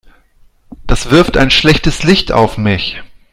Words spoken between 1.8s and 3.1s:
Licht auf mich.